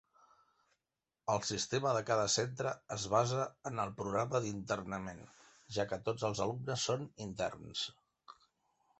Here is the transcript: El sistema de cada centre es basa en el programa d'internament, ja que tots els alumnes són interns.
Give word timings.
El 1.31 1.41
sistema 1.47 1.89
de 1.97 1.99
cada 2.05 2.23
centre 2.35 2.71
es 2.95 3.03
basa 3.15 3.43
en 3.71 3.81
el 3.83 3.91
programa 3.99 4.41
d'internament, 4.45 5.21
ja 5.77 5.85
que 5.91 5.99
tots 6.07 6.25
els 6.31 6.41
alumnes 6.47 6.87
són 6.91 7.05
interns. 7.27 7.85